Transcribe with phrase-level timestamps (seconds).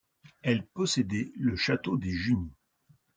[0.41, 2.55] Elle possédait le château des Junies.